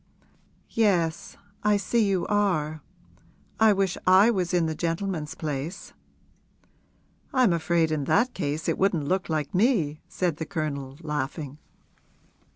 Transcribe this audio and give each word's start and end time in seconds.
'Yes; 0.71 1.37
I 1.63 1.77
see 1.77 2.03
you 2.03 2.25
are. 2.25 2.81
I 3.59 3.71
wish 3.71 3.99
I 4.07 4.31
was 4.31 4.51
in 4.51 4.65
the 4.65 4.73
gentleman's 4.73 5.35
place.' 5.35 5.93
'I'm 7.33 7.53
afraid 7.53 7.91
in 7.91 8.05
that 8.05 8.33
case 8.33 8.67
it 8.67 8.79
wouldn't 8.79 9.07
look 9.07 9.29
like 9.29 9.53
me,' 9.53 9.99
said 10.07 10.37
the 10.37 10.45
Colonel, 10.47 10.97
laughing. 11.01 11.59